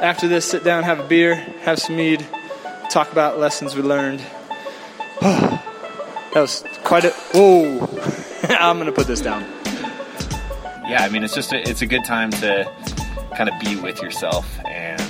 [0.00, 2.26] after this, sit down, have a beer, have some mead,
[2.90, 4.20] talk about lessons we learned.
[5.20, 5.62] that
[6.34, 7.10] was quite a.
[7.32, 7.86] Whoa!
[8.60, 9.42] I'm gonna put this down.
[10.88, 12.70] Yeah, I mean, it's just a, it's a good time to
[13.36, 15.00] kind of be with yourself and,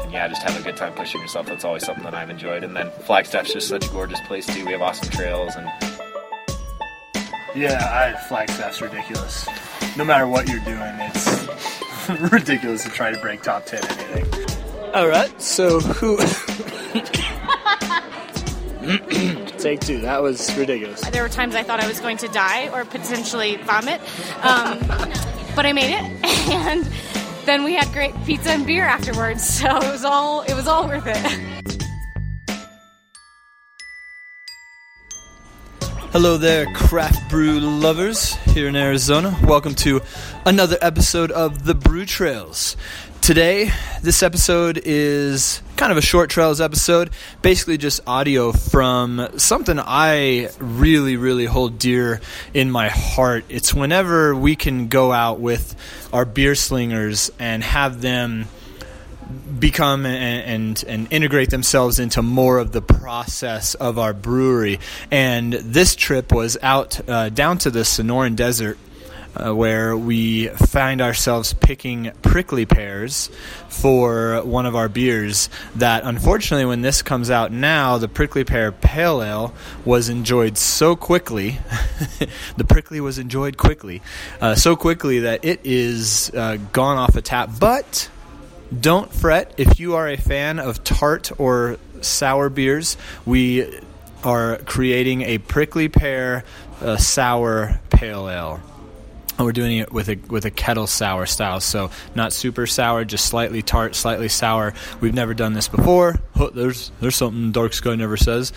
[0.00, 1.46] and yeah, just have a good time pushing yourself.
[1.46, 2.62] That's always something that I've enjoyed.
[2.62, 4.64] And then Flagstaff's just such a gorgeous place too.
[4.64, 5.66] We have awesome trails and
[7.54, 9.48] Yeah, I, Flagstaff's ridiculous.
[9.96, 11.41] No matter what you're doing, it's
[12.32, 14.26] ridiculous to try to break top 10 anything.
[14.94, 16.18] All right, so who?
[19.58, 20.00] Take two.
[20.00, 21.00] That was ridiculous.
[21.10, 24.00] There were times I thought I was going to die or potentially vomit,
[24.42, 24.80] um,
[25.54, 26.02] but I made it.
[26.52, 26.84] And
[27.44, 30.88] then we had great pizza and beer afterwards, so it was all it was all
[30.88, 31.61] worth it.
[36.12, 39.34] Hello there, craft brew lovers here in Arizona.
[39.44, 40.02] Welcome to
[40.44, 42.76] another episode of the Brew Trails.
[43.22, 43.70] Today,
[44.02, 47.08] this episode is kind of a short trails episode,
[47.40, 52.20] basically just audio from something I really, really hold dear
[52.52, 53.46] in my heart.
[53.48, 55.74] It's whenever we can go out with
[56.12, 58.48] our beer slingers and have them
[59.62, 64.80] become and, and and integrate themselves into more of the process of our brewery.
[65.10, 68.76] And this trip was out uh, down to the Sonoran Desert.
[69.34, 73.30] Uh, where we find ourselves picking prickly pears
[73.70, 75.48] for one of our beers.
[75.76, 79.54] That unfortunately, when this comes out now, the prickly pear pale ale
[79.86, 81.56] was enjoyed so quickly.
[82.58, 84.02] the prickly was enjoyed quickly,
[84.42, 87.48] uh, so quickly that it is uh, gone off a tap.
[87.58, 88.10] But
[88.80, 92.96] don't fret if you are a fan of tart or sour beers.
[93.26, 93.80] We
[94.24, 96.44] are creating a prickly pear
[96.80, 98.60] uh, sour pale ale.
[99.38, 103.26] We're doing it with a with a kettle sour style, so not super sour, just
[103.26, 104.74] slightly tart, slightly sour.
[105.00, 106.20] We've never done this before.
[106.36, 108.52] Oh, there's there's something Dark Sky never says,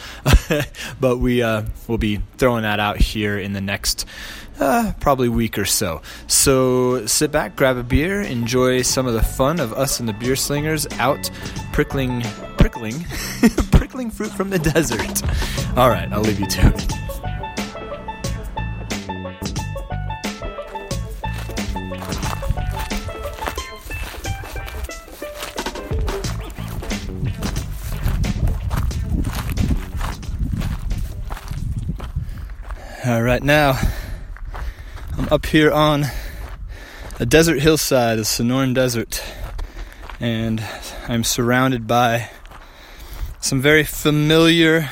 [1.00, 4.06] but we uh, will be throwing that out here in the next
[4.60, 6.02] uh, probably week or so.
[6.28, 10.14] So sit back, grab a beer, enjoy some of the fun of us and the
[10.14, 11.30] beer slingers out
[11.72, 12.22] prickling,
[12.58, 13.06] prickling,
[13.72, 15.24] prickling fruit from the desert.
[15.78, 17.05] All right, I'll leave you to it.
[33.08, 33.80] All right, now
[35.16, 36.06] I'm up here on
[37.20, 39.24] a desert hillside, the Sonoran Desert,
[40.20, 40.64] and
[41.08, 42.32] I'm surrounded by
[43.40, 44.90] some very familiar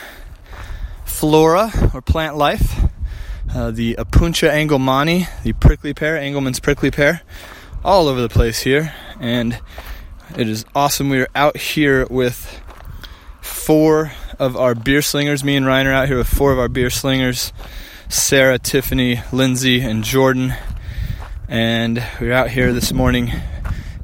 [1.06, 2.86] flora or plant life.
[3.52, 7.24] Uh, the Opuntia engelmannii, the prickly pear, Engelmann's prickly pear,
[7.84, 9.60] all over the place here, and
[10.38, 11.10] it is awesome.
[11.10, 12.62] We are out here with
[13.42, 14.12] four
[14.44, 15.42] of our beer slingers.
[15.42, 17.54] Me and Ryan are out here with four of our beer slingers.
[18.10, 20.54] Sarah, Tiffany, Lindsay, and Jordan.
[21.48, 23.32] And we're out here this morning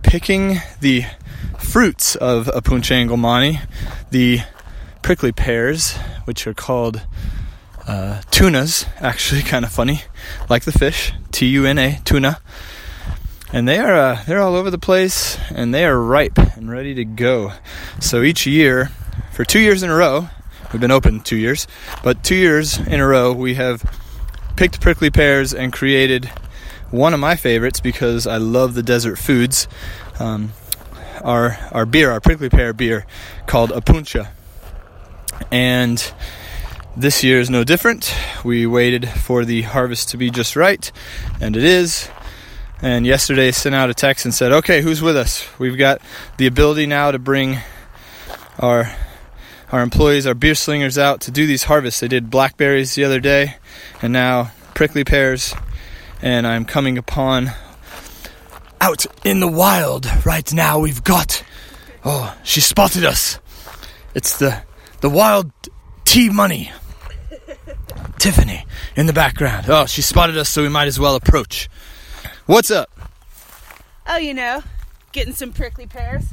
[0.02, 1.04] picking the
[1.58, 3.60] fruits of Opuntia engelmannii,
[4.12, 4.40] the
[5.02, 7.02] prickly pears, which are called
[7.86, 10.04] uh, tunas, actually kind of funny,
[10.50, 12.40] like the fish, T U N A, tuna.
[13.52, 16.94] And they are uh, they're all over the place, and they are ripe and ready
[16.94, 17.52] to go.
[18.00, 18.92] So each year,
[19.40, 20.28] for two years in a row,
[20.74, 21.66] We've been open two years,
[22.04, 23.82] but two years in a row we have
[24.58, 26.26] picked prickly pears and created
[26.92, 29.70] one of my favorites because I love the desert foods.
[30.20, 30.52] Um,
[31.24, 33.06] our our beer, our prickly pear beer,
[33.48, 34.28] called Opuntia,
[35.52, 36.14] and
[36.98, 38.14] this year is no different.
[38.44, 40.92] We waited for the harvest to be just right,
[41.40, 42.10] and it is.
[42.82, 45.48] And yesterday sent out a text and said, "Okay, who's with us?
[45.58, 46.02] We've got
[46.36, 47.60] the ability now to bring
[48.60, 48.94] our
[49.72, 52.00] our employees, our beer slingers out to do these harvests.
[52.00, 53.56] They did blackberries the other day
[54.02, 55.54] and now prickly pears.
[56.22, 57.52] And I'm coming upon
[58.82, 60.80] out in the wild right now.
[60.80, 61.44] We've got,
[62.04, 63.40] oh, she spotted us.
[64.16, 64.64] It's the,
[65.02, 65.52] the wild
[66.06, 66.72] tea money.
[68.20, 68.66] Tiffany
[68.96, 69.68] in the background.
[69.70, 71.70] Oh, she spotted us, so we might as well approach.
[72.48, 72.90] What's up?
[74.08, 74.64] Oh, you know,
[75.12, 76.26] getting some prickly pears.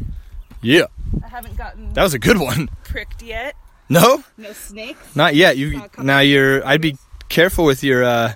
[0.66, 0.86] Yeah,
[1.24, 2.68] I haven't gotten that was a good one.
[2.84, 3.54] pricked yet.
[3.88, 5.14] No, No snakes.
[5.14, 5.56] Not yet.
[5.56, 6.66] You Not now you're.
[6.66, 6.96] I'd be
[7.28, 8.32] careful with your uh,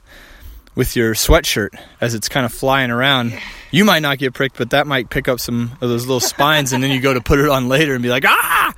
[0.76, 3.32] with your sweatshirt as it's kind of flying around.
[3.72, 6.72] You might not get pricked, but that might pick up some of those little spines,
[6.72, 8.74] and then you go to put it on later and be like, ah.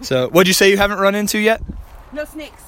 [0.00, 1.60] So, what'd you say you haven't run into yet?
[2.10, 2.62] No snakes.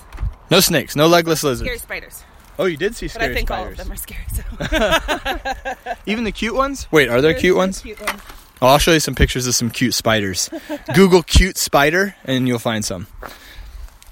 [0.50, 1.66] No snakes, no legless lizards.
[1.66, 2.24] Scary spiders.
[2.58, 4.24] Oh, you did see But scary I think all of them are scary.
[4.34, 6.86] So Even the cute ones.
[6.90, 7.80] Wait, are there There's cute some ones?
[7.80, 8.20] Cute ones.
[8.62, 10.48] Oh, I'll show you some pictures of some cute spiders.
[10.94, 13.06] Google cute spider and you'll find some.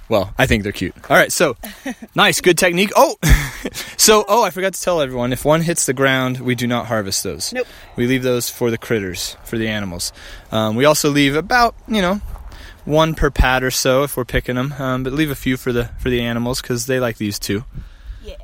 [0.08, 0.94] Well, I think they're cute.
[1.08, 1.56] All right, so
[2.14, 2.90] nice, good technique.
[2.94, 3.16] Oh,
[3.96, 6.86] so oh, I forgot to tell everyone if one hits the ground, we do not
[6.86, 7.54] harvest those.
[7.54, 7.66] Nope.
[7.96, 10.12] We leave those for the critters, for the animals.
[10.52, 12.20] Um, we also leave about you know
[12.84, 15.72] one per pad or so if we're picking them, um, but leave a few for
[15.72, 17.64] the for the animals because they like these too,
[18.22, 18.34] Yeah.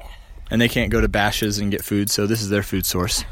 [0.51, 3.23] and they can't go to Bashas' and get food, so this is their food source.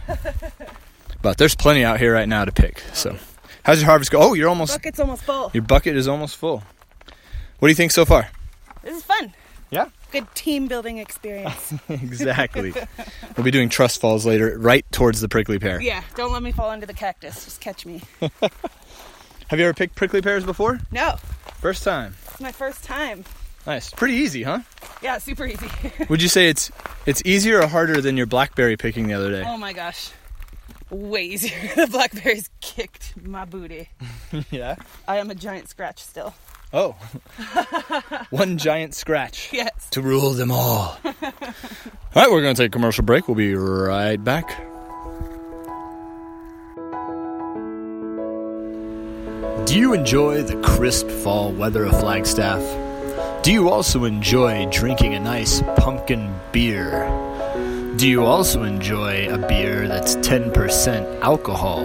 [1.22, 2.80] But there's plenty out here right now to pick.
[2.92, 3.16] So,
[3.64, 4.20] how's your harvest go?
[4.20, 5.50] Oh, you're almost Bucket's almost full.
[5.54, 6.62] your bucket is almost full.
[7.58, 8.28] What do you think so far?
[8.82, 9.34] This is fun.
[9.70, 9.88] Yeah.
[10.12, 11.74] Good team building experience.
[11.88, 12.72] exactly.
[13.36, 15.80] we'll be doing trust falls later, right towards the prickly pear.
[15.80, 16.02] yeah.
[16.14, 17.44] Don't let me fall into the cactus.
[17.44, 18.00] Just catch me.
[18.20, 20.78] Have you ever picked prickly pears before?
[20.90, 21.16] No.
[21.60, 22.14] First time.
[22.28, 23.24] It's my first time.
[23.66, 23.90] Nice.
[23.90, 24.60] Pretty easy, huh?
[25.02, 25.68] Yeah, super easy.
[26.08, 26.70] Would you say it's
[27.04, 29.44] it's easier or harder than your blackberry picking the other day?
[29.46, 30.10] oh my gosh.
[30.90, 31.56] Way easier.
[31.76, 33.88] the blackberries kicked my booty.
[34.50, 34.76] yeah.
[35.06, 36.34] I am a giant scratch still.
[36.72, 36.92] Oh.
[38.30, 39.88] One giant scratch Yes.
[39.90, 40.98] to rule them all.
[41.04, 41.12] all
[42.14, 43.26] right, we're going to take a commercial break.
[43.28, 44.48] We'll be right back.
[49.66, 52.62] Do you enjoy the crisp fall weather of Flagstaff?
[53.42, 57.04] Do you also enjoy drinking a nice pumpkin beer?
[57.98, 61.80] Do you also enjoy a beer that's 10% alcohol?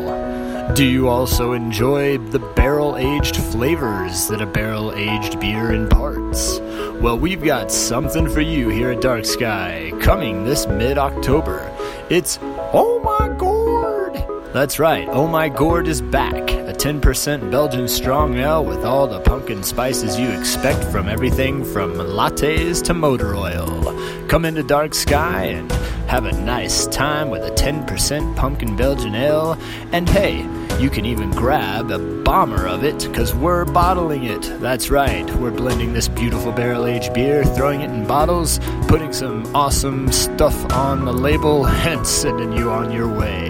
[0.76, 6.60] Do you also enjoy the barrel aged flavors that a barrel aged beer imparts?
[7.02, 11.76] Well, we've got something for you here at Dark Sky coming this mid October.
[12.12, 14.24] It's Oh My Gourd!
[14.54, 16.36] That's right, Oh My Gourd is back.
[16.52, 21.96] A 10% Belgian strong ale with all the pumpkin spices you expect from everything from
[21.96, 24.28] lattes to motor oil.
[24.28, 25.72] Come into Dark Sky and
[26.14, 29.58] have a nice time with a 10% pumpkin Belgian ale.
[29.92, 30.44] And hey,
[30.80, 34.44] you can even grab a bomber of it because we're bottling it.
[34.62, 39.44] That's right, we're blending this beautiful barrel aged beer, throwing it in bottles, putting some
[39.56, 43.50] awesome stuff on the label, and sending you on your way.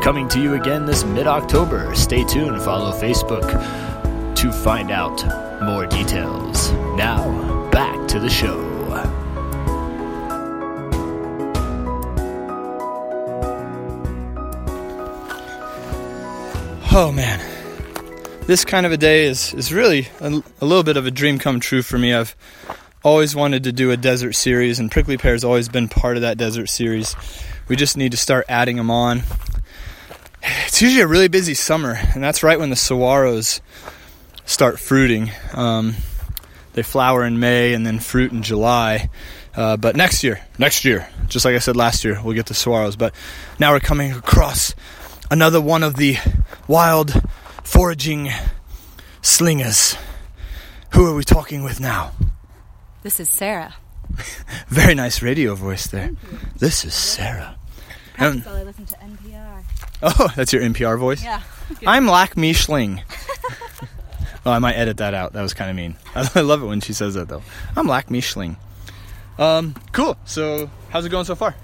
[0.00, 1.92] Coming to you again this mid October.
[1.96, 3.50] Stay tuned, follow Facebook
[4.36, 5.20] to find out
[5.64, 6.70] more details.
[6.94, 8.67] Now, back to the show.
[16.90, 17.38] Oh man,
[18.46, 21.38] this kind of a day is, is really a, a little bit of a dream
[21.38, 22.14] come true for me.
[22.14, 22.34] I've
[23.04, 26.22] always wanted to do a desert series, and Prickly Pear has always been part of
[26.22, 27.14] that desert series.
[27.68, 29.22] We just need to start adding them on.
[30.42, 33.60] It's usually a really busy summer, and that's right when the saguaros
[34.46, 35.30] start fruiting.
[35.52, 35.94] Um,
[36.72, 39.10] they flower in May and then fruit in July.
[39.54, 42.54] Uh, but next year, next year, just like I said last year, we'll get the
[42.54, 42.96] saguaros.
[42.96, 43.14] But
[43.58, 44.74] now we're coming across
[45.30, 46.16] another one of the
[46.66, 47.22] wild
[47.62, 48.30] foraging
[49.22, 49.96] slingers.
[50.94, 52.12] Who are we talking with now?
[53.02, 53.74] This is Sarah.
[54.68, 56.12] Very nice radio voice there.
[56.56, 57.56] This is Sarah.
[58.18, 59.62] Um, I listen to NPR.
[60.02, 61.22] oh, that's your NPR voice?
[61.22, 61.42] Yeah.
[61.86, 63.02] I'm Lack Me Schling.
[64.46, 65.34] oh, I might edit that out.
[65.34, 65.96] That was kind of mean.
[66.16, 67.42] I love it when she says that, though.
[67.76, 68.56] I'm Lack Me Schling.
[69.38, 70.16] Um, cool.
[70.24, 71.54] So, how's it going so far?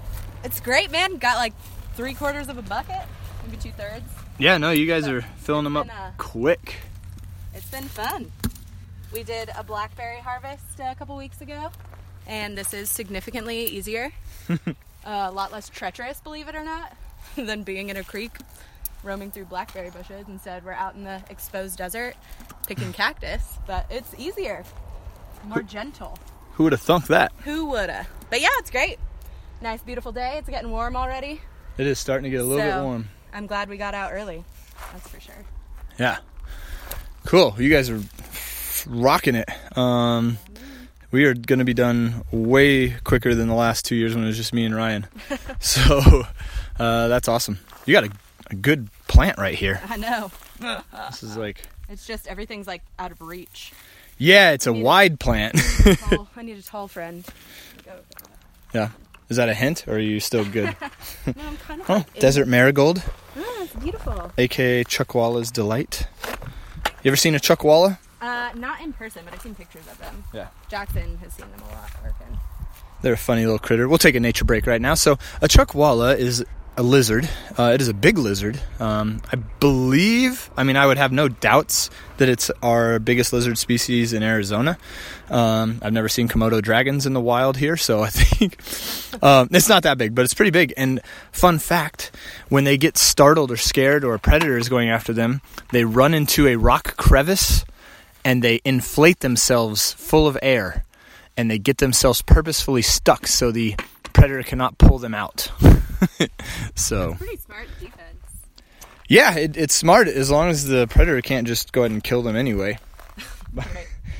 [0.45, 1.17] It's great, man.
[1.17, 1.53] Got like
[1.95, 3.01] three quarters of a bucket,
[3.45, 4.05] maybe two thirds.
[4.37, 6.75] Yeah, no, you guys are filling them up Been, uh, quick.
[7.53, 8.31] It's been fun.
[9.13, 11.71] We did a blackberry harvest a couple weeks ago,
[12.27, 14.11] and this is significantly easier.
[15.05, 16.93] a lot less treacherous, believe it or not,
[17.35, 18.31] than being in a creek
[19.03, 20.25] roaming through blackberry bushes.
[20.27, 22.15] Instead, we're out in the exposed desert
[22.67, 24.63] picking cactus, but it's easier,
[25.45, 26.17] more gentle.
[26.53, 27.31] Who would have thunk that?
[27.43, 28.07] Who woulda?
[28.29, 28.97] But yeah, it's great.
[29.61, 30.37] Nice, beautiful day.
[30.37, 31.41] It's getting warm already.
[31.77, 33.09] It is starting to get a little bit warm.
[33.35, 34.43] I'm glad we got out early.
[34.93, 35.35] That's for sure.
[35.99, 36.17] Yeah.
[37.25, 37.53] Cool.
[37.59, 38.01] You guys are
[38.87, 39.49] rocking it.
[39.77, 40.37] Um,
[41.11, 44.27] we are going to be done way quicker than the last two years when it
[44.27, 45.05] was just me and Ryan.
[45.59, 46.23] so
[46.79, 47.59] uh, that's awesome.
[47.85, 48.11] You got a,
[48.51, 49.81] a good plant right here.
[49.87, 50.31] I know.
[51.09, 53.73] This is like, It's just everything's like out of reach.
[54.17, 55.55] yeah, it's a wide plant.
[56.09, 57.25] Tall, I need a tall friend.
[58.73, 58.89] yeah.
[59.27, 60.75] Is that a hint, or are you still good?
[61.25, 61.89] No, I'm kind of.
[61.89, 63.01] Oh, desert marigold,
[63.79, 64.31] beautiful.
[64.37, 66.07] aka Chuckwalla's delight.
[67.03, 67.99] You ever seen a Chuckwalla?
[68.21, 70.23] Uh, not in person, but I've seen pictures of them.
[70.33, 70.47] Yeah.
[70.69, 72.39] Jackson has seen them a lot working.
[73.01, 73.87] They're a funny little critter.
[73.87, 74.95] We'll take a nature break right now.
[74.95, 76.43] So, a chuckwalla is
[76.77, 77.29] a lizard.
[77.57, 78.59] Uh, it is a big lizard.
[78.79, 83.57] Um, I believe, I mean, I would have no doubts that it's our biggest lizard
[83.57, 84.77] species in Arizona.
[85.29, 88.59] Um, I've never seen Komodo dragons in the wild here, so I think
[89.23, 90.73] um, it's not that big, but it's pretty big.
[90.75, 90.99] And
[91.31, 92.11] fun fact
[92.49, 95.41] when they get startled or scared or a predator is going after them,
[95.71, 97.63] they run into a rock crevice
[98.25, 100.83] and they inflate themselves full of air
[101.37, 103.75] and they get themselves purposefully stuck so the
[104.13, 105.51] predator cannot pull them out.
[106.75, 108.17] so Pretty smart defense.
[109.07, 112.21] yeah, it, it's smart as long as the predator can't just go ahead and kill
[112.21, 112.77] them anyway.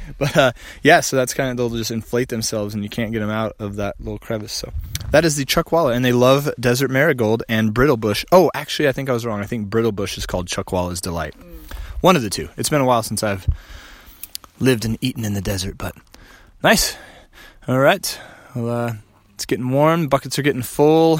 [0.17, 0.51] but uh,
[0.84, 3.55] yeah, so that's kind of they'll just inflate themselves and you can't get them out
[3.60, 4.53] of that little crevice.
[4.53, 4.72] So
[5.12, 8.25] that is the chuckwalla, and they love desert marigold and brittlebush.
[8.32, 9.41] Oh, actually, I think I was wrong.
[9.41, 11.36] I think brittlebush is called chuckwalla's delight.
[12.01, 12.50] One of the two.
[12.58, 13.48] It's been a while since I've
[14.60, 15.96] lived and eaten in the desert, but
[16.63, 16.96] nice.
[17.67, 18.20] All right,
[18.55, 18.94] well, uh,
[19.34, 20.08] it's getting warm.
[20.08, 21.20] Buckets are getting full.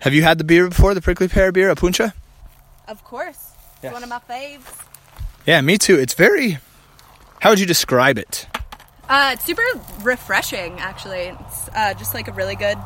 [0.00, 0.94] Have you had the beer before?
[0.94, 2.12] The prickly pear beer, Opuntia?
[2.88, 3.52] Of course.
[3.76, 3.92] It's Yes.
[3.92, 4.62] one of my faves.
[5.46, 5.98] Yeah, me too.
[5.98, 6.58] It's very.
[7.40, 8.46] How would you describe it?
[9.08, 9.62] Uh, it's super
[10.02, 11.34] refreshing, actually.
[11.40, 12.78] It's uh, just like a really good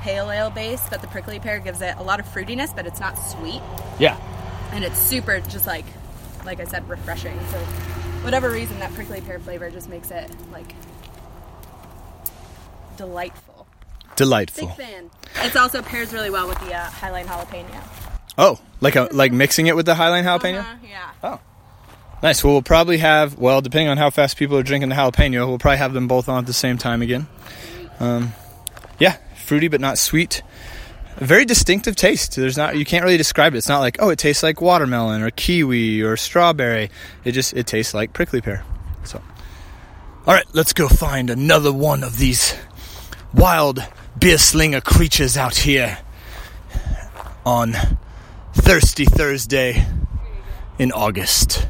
[0.00, 3.00] pale ale base, but the prickly pear gives it a lot of fruitiness, but it's
[3.00, 3.60] not sweet.
[3.98, 4.16] Yeah.
[4.72, 5.84] And it's super, just like,
[6.44, 7.38] like I said, refreshing.
[7.50, 7.58] So,
[8.22, 10.74] whatever reason, that prickly pear flavor just makes it like
[12.96, 13.49] delightful.
[14.20, 14.66] Delightful.
[14.66, 15.10] Big fan.
[15.36, 17.82] It's also pairs really well with the uh, Highline jalapeno.
[18.36, 20.58] Oh, like a like mixing it with the Highline jalapeno.
[20.58, 21.10] Uh-huh, yeah.
[21.24, 21.40] Oh,
[22.22, 22.44] nice.
[22.44, 25.58] Well, we'll probably have well, depending on how fast people are drinking the jalapeno, we'll
[25.58, 27.28] probably have them both on at the same time again.
[27.98, 28.34] Um,
[28.98, 30.42] yeah, fruity but not sweet.
[31.16, 32.36] A very distinctive taste.
[32.36, 33.56] There's not you can't really describe it.
[33.56, 36.90] It's not like oh, it tastes like watermelon or kiwi or strawberry.
[37.24, 38.66] It just it tastes like prickly pear.
[39.04, 39.22] So,
[40.26, 42.54] all right, let's go find another one of these
[43.32, 43.82] wild
[44.20, 45.98] beer slinger creatures out here
[47.46, 47.74] on
[48.52, 49.86] Thirsty Thursday
[50.78, 51.66] in August.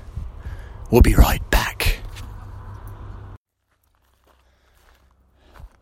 [0.90, 2.00] We'll be right back.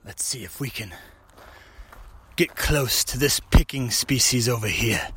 [0.04, 0.94] Let's see if we can
[2.36, 5.08] get close to this picking species over here.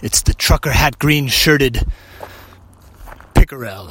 [0.00, 1.86] It's the trucker hat green shirted
[3.34, 3.88] pickerel.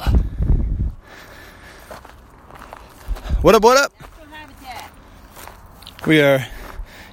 [3.42, 4.09] What up, what up?
[6.06, 6.46] We are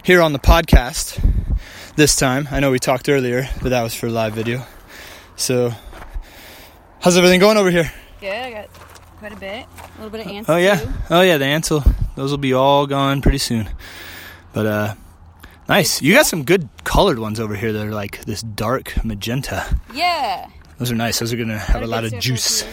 [0.03, 1.20] here on the podcast
[1.98, 2.48] this time.
[2.51, 4.65] I know we talked earlier, but that was for live video.
[5.36, 5.74] So,
[7.01, 7.91] how's everything going over here?
[8.22, 8.32] Good.
[8.32, 8.70] I got
[9.17, 9.65] quite a bit.
[9.65, 10.50] A little bit of ants.
[10.50, 10.89] Oh yeah, too.
[11.10, 11.38] oh yeah.
[11.38, 11.84] The ants will
[12.15, 13.70] those will be all gone pretty soon.
[14.53, 14.96] But uh,
[15.67, 16.01] nice.
[16.01, 19.65] You got some good colored ones over here that are like this dark magenta.
[19.94, 20.50] Yeah.
[20.77, 21.20] Those are nice.
[21.20, 22.63] Those are gonna have a lot of juice.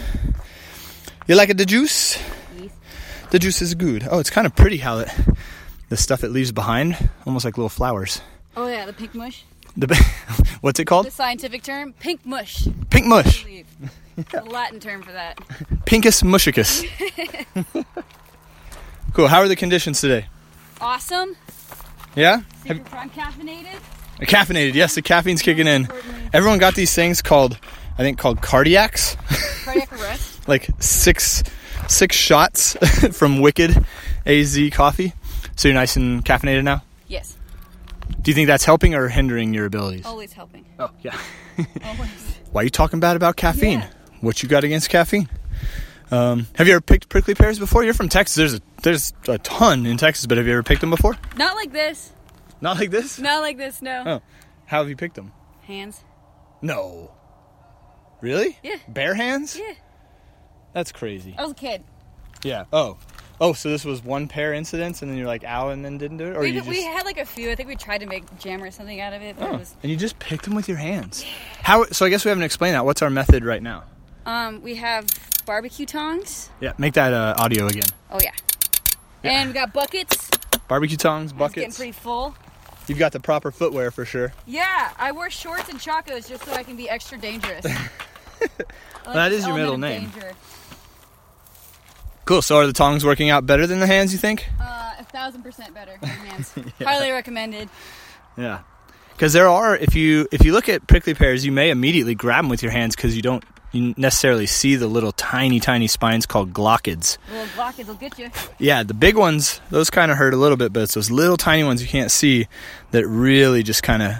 [1.27, 2.17] You like it, the juice?
[2.57, 2.71] Yes.
[3.31, 4.07] The juice is good.
[4.09, 5.09] Oh, it's kind of pretty how it
[5.89, 8.21] the stuff it leaves behind, almost like little flowers.
[8.57, 9.43] Oh yeah, the pink mush.
[9.77, 9.93] The
[10.61, 11.05] what's it called?
[11.07, 12.67] The scientific term, pink mush.
[12.89, 13.43] Pink mush.
[13.43, 13.67] Believe.
[14.31, 15.37] The Latin term for that.
[15.85, 16.85] Pincus mushicus.
[19.13, 19.27] cool.
[19.27, 20.27] How are the conditions today?
[20.79, 21.35] Awesome.
[22.15, 22.41] Yeah.
[22.65, 23.77] Super prime caffeinated.
[24.21, 24.73] Caffeinated.
[24.73, 25.89] Yes, the caffeine's kicking in.
[26.31, 27.59] Everyone got these things called,
[27.97, 29.17] I think, called cardiacs.
[29.65, 30.47] Cardiac arrest.
[30.47, 31.43] like six
[31.89, 32.77] six shots
[33.17, 33.85] from Wicked
[34.25, 35.13] AZ coffee.
[35.55, 36.83] So you're nice and caffeinated now.
[37.07, 37.37] Yes.
[38.21, 40.05] Do you think that's helping or hindering your abilities?
[40.05, 40.65] Always helping.
[40.79, 41.17] Oh yeah.
[41.83, 42.09] Always.
[42.51, 43.79] Why are you talking bad about caffeine?
[43.79, 43.89] Yeah.
[44.21, 45.29] What you got against caffeine?
[46.11, 47.83] Um, have you ever picked prickly pears before?
[47.83, 48.35] You're from Texas.
[48.35, 51.17] There's a there's a ton in Texas, but have you ever picked them before?
[51.37, 52.11] Not like this.
[52.61, 53.19] Not like this.
[53.19, 53.81] Not like this.
[53.81, 54.03] No.
[54.05, 54.21] Oh.
[54.65, 55.31] How have you picked them?
[55.63, 56.03] Hands.
[56.61, 57.11] No.
[58.21, 58.57] Really?
[58.63, 58.77] Yeah.
[58.87, 59.57] Bare hands?
[59.57, 59.73] Yeah.
[60.73, 61.35] That's crazy.
[61.37, 61.83] I was a kid.
[62.43, 62.65] Yeah.
[62.71, 62.97] Oh.
[63.41, 66.17] Oh, so this was one pair incidents, and then you're like, ow, and then didn't
[66.17, 67.51] do it, or We, you just we had like a few.
[67.51, 69.59] I think we tried to make jam or something out of it, but Oh, it
[69.59, 69.75] was.
[69.83, 71.23] and you just picked them with your hands.
[71.61, 71.83] How?
[71.85, 72.85] So I guess we haven't explained that.
[72.85, 73.83] What's our method right now?
[74.25, 75.05] Um, we have
[75.45, 76.49] barbecue tongs.
[76.61, 77.89] Yeah, make that uh, audio again.
[78.09, 78.31] Oh yeah.
[79.23, 80.29] And we got buckets.
[80.67, 81.77] Barbecue tongs, It's getting buckets.
[81.77, 82.35] pretty full.
[82.87, 84.31] You've got the proper footwear for sure.
[84.45, 87.65] Yeah, I wear shorts and chacos just so I can be extra dangerous.
[89.07, 90.09] Like That your middle name.
[90.09, 90.33] danger.
[92.25, 92.41] Cool.
[92.41, 94.11] So are the tongs working out better than the hands?
[94.11, 94.47] You think?
[94.59, 95.95] Uh, a thousand percent better.
[96.01, 96.53] than hands.
[96.83, 97.69] Highly recommended.
[98.37, 98.61] Yeah.
[99.13, 102.43] Because there are, if you if you look at prickly pears, you may immediately grab
[102.43, 106.25] them with your hands because you don't you necessarily see the little tiny tiny spines
[106.25, 107.17] called glochids.
[107.29, 108.29] Little blockage will get you.
[108.57, 111.37] Yeah, the big ones, those kind of hurt a little bit, but it's those little
[111.37, 112.47] tiny ones you can't see
[112.91, 114.15] that really just kind of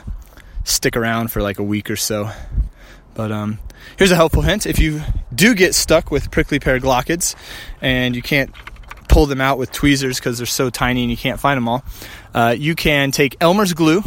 [0.63, 2.29] stick around for like a week or so.
[3.15, 3.59] But um,
[3.97, 5.01] here's a helpful hint: if you
[5.33, 7.35] do get stuck with prickly pear glochids
[7.81, 8.53] and you can't
[9.07, 11.83] pull them out with tweezers because they're so tiny and you can't find them all.
[12.33, 14.03] Uh, you can take Elmer's glue,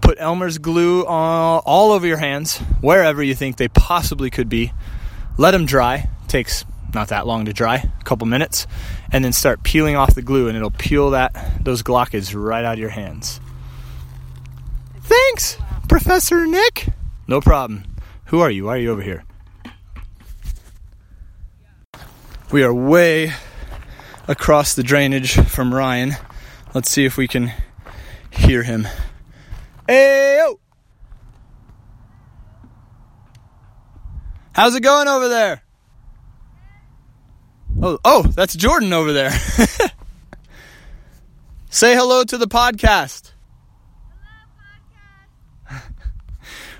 [0.00, 4.72] put Elmer's glue all, all over your hands, wherever you think they possibly could be.
[5.38, 6.08] Let them dry.
[6.28, 6.64] Takes
[6.94, 8.66] not that long to dry, a couple minutes,
[9.10, 12.74] and then start peeling off the glue, and it'll peel that those glockes right out
[12.74, 13.40] of your hands.
[15.00, 15.56] Thanks,
[15.88, 16.88] Professor Nick.
[17.26, 17.91] No problem.
[18.32, 18.64] Who are you?
[18.64, 19.24] Why are you over here?
[22.50, 23.34] We are way
[24.26, 26.12] across the drainage from Ryan.
[26.72, 27.52] Let's see if we can
[28.30, 28.88] hear him.
[29.86, 30.42] Hey,
[34.54, 35.62] How's it going over there?
[37.82, 39.30] Oh, oh, that's Jordan over there.
[41.68, 43.31] Say hello to the podcast.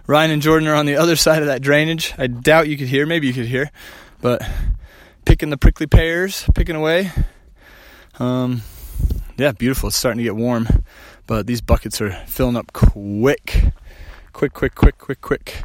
[0.07, 2.13] Ryan and Jordan are on the other side of that drainage.
[2.19, 3.07] I doubt you could hear.
[3.07, 3.71] Maybe you could hear,
[4.21, 4.43] but
[5.25, 7.13] picking the prickly pears, picking away.
[8.19, 8.63] Um,
[9.37, 9.89] yeah, beautiful.
[9.89, 10.67] It's starting to get warm,
[11.27, 13.73] but these buckets are filling up quick,
[14.33, 15.63] quick, quick, quick, quick, quick.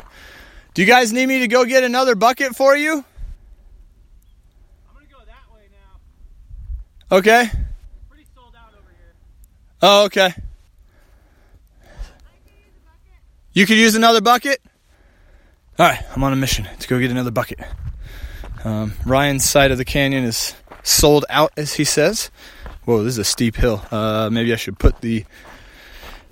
[0.74, 2.94] Do you guys need me to go get another bucket for you?
[2.94, 3.04] I'm
[4.94, 5.64] gonna go that way
[7.10, 7.18] now.
[7.18, 7.50] Okay.
[8.10, 9.16] Pretty sold out over here.
[9.82, 10.34] Oh, okay.
[13.58, 14.62] You could use another bucket?
[15.80, 17.58] All right, I'm on a mission to go get another bucket.
[18.64, 22.30] Um, Ryan's side of the canyon is sold out, as he says.
[22.86, 23.84] Whoa, this is a steep hill.
[23.90, 25.26] Uh, maybe I should put the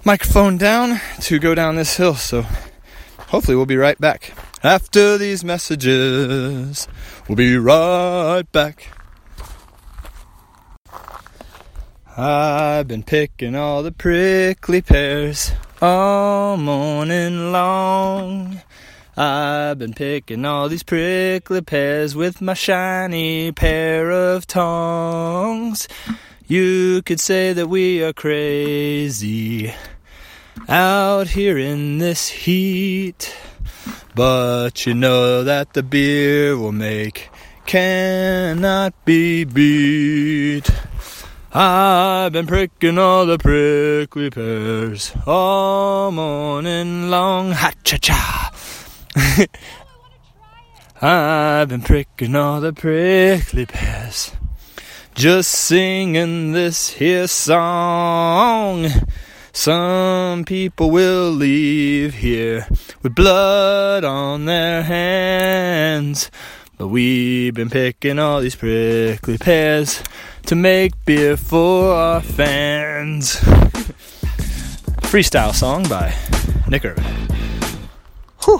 [0.03, 2.13] microphone down to go down this hill.
[2.13, 2.43] So
[3.17, 4.31] hopefully, we'll be right back.
[4.63, 6.87] After these messages,
[7.27, 8.91] we'll be right back.
[12.15, 18.61] I've been picking all the prickly pears all morning long.
[19.17, 25.87] I've been picking all these prickly pears with my shiny pair of tongs.
[26.47, 29.73] You could say that we are crazy
[30.69, 33.35] out here in this heat.
[34.15, 37.29] But you know that the beer will make
[37.65, 40.69] cannot be beat.
[41.57, 47.53] I've been pricking all the prickly pears all morning long.
[47.53, 48.51] Ha cha cha.
[51.01, 54.33] I've been pricking all the prickly pears.
[55.13, 58.89] Just singing this here song.
[59.53, 62.67] Some people will leave here
[63.01, 66.29] with blood on their hands.
[66.77, 70.03] But we've been picking all these prickly pears
[70.45, 73.35] to make beer for our fans.
[75.01, 76.13] Freestyle song by
[76.67, 77.03] Nick Irvin.
[78.43, 78.59] Whew.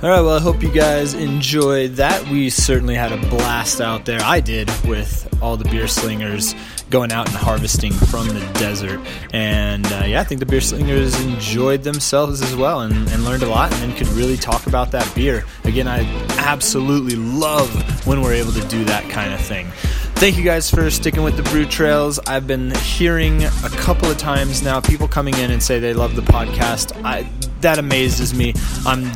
[0.00, 2.28] All right, well, I hope you guys enjoyed that.
[2.28, 4.20] We certainly had a blast out there.
[4.22, 6.54] I did with all the beer slingers
[6.88, 9.00] going out and harvesting from the desert.
[9.32, 13.42] And uh, yeah, I think the beer slingers enjoyed themselves as well and, and learned
[13.42, 15.44] a lot and could really talk about that beer.
[15.64, 16.02] Again, I
[16.38, 19.66] absolutely love when we're able to do that kind of thing.
[20.14, 22.20] Thank you guys for sticking with the Brew Trails.
[22.20, 26.14] I've been hearing a couple of times now people coming in and say they love
[26.14, 26.92] the podcast.
[27.04, 27.28] I,
[27.62, 28.54] that amazes me.
[28.86, 29.10] I'm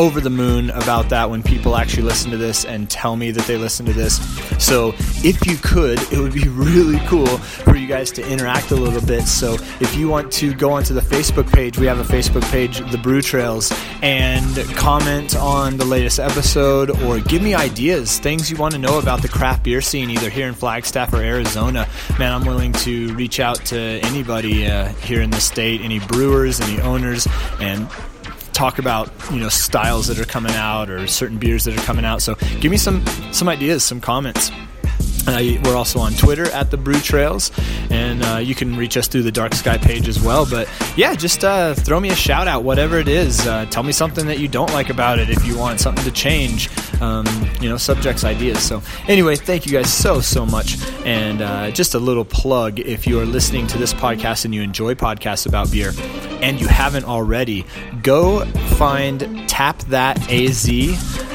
[0.00, 3.46] over the moon about that when people actually listen to this and tell me that
[3.46, 4.16] they listen to this.
[4.58, 8.76] So, if you could, it would be really cool for you guys to interact a
[8.76, 9.24] little bit.
[9.24, 12.78] So, if you want to go onto the Facebook page, we have a Facebook page,
[12.90, 18.56] The Brew Trails, and comment on the latest episode or give me ideas, things you
[18.56, 21.86] want to know about the craft beer scene, either here in Flagstaff or Arizona.
[22.18, 26.58] Man, I'm willing to reach out to anybody uh, here in the state, any brewers,
[26.58, 27.28] any owners,
[27.60, 27.86] and
[28.60, 32.04] talk about you know styles that are coming out or certain beers that are coming
[32.04, 32.20] out.
[32.20, 34.50] So give me some some ideas, some comments.
[35.26, 37.52] Uh, we're also on Twitter at the Brew Trails,
[37.88, 40.44] and uh, you can reach us through the Dark Sky page as well.
[40.44, 43.46] But yeah, just uh, throw me a shout out, whatever it is.
[43.46, 46.10] Uh, tell me something that you don't like about it if you want something to
[46.10, 46.68] change.
[47.00, 47.26] Um,
[47.60, 48.62] you know, subjects, ideas.
[48.62, 50.76] So anyway, thank you guys so so much.
[51.04, 54.62] And uh, just a little plug: if you are listening to this podcast and you
[54.62, 55.92] enjoy podcasts about beer,
[56.42, 57.64] and you haven't already,
[58.02, 58.44] go
[58.76, 60.68] find Tap That AZ.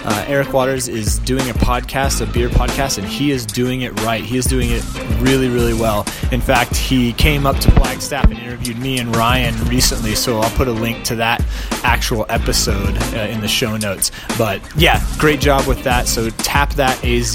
[0.07, 3.99] Uh, Eric Waters is doing a podcast, a beer podcast, and he is doing it
[4.01, 4.23] right.
[4.23, 4.83] He is doing it
[5.19, 6.05] really, really well.
[6.31, 10.55] In fact, he came up to Flagstaff and interviewed me and Ryan recently, so I'll
[10.55, 11.43] put a link to that
[11.83, 14.11] actual episode uh, in the show notes.
[14.37, 16.07] But yeah, great job with that.
[16.07, 17.33] So tap that AZ.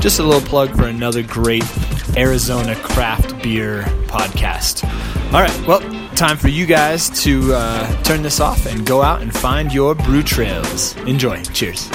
[0.00, 1.64] Just a little plug for another great
[2.16, 4.84] Arizona craft beer podcast.
[5.32, 5.80] All right, well,
[6.16, 9.94] time for you guys to uh, turn this off and go out and find your
[9.94, 10.96] brew trails.
[10.98, 11.42] Enjoy.
[11.44, 11.88] Cheers.